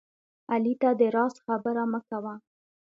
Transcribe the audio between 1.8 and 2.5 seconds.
مه کوه